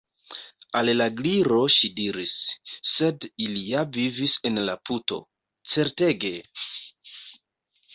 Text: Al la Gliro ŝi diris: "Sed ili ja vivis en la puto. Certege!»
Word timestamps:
Al 0.79 0.87
la 0.95 1.05
Gliro 1.19 1.59
ŝi 1.73 1.91
diris: 1.99 2.33
"Sed 2.93 3.29
ili 3.47 3.63
ja 3.69 3.87
vivis 4.01 4.37
en 4.53 4.61
la 4.67 4.79
puto. 4.91 5.23
Certege!» 5.77 6.37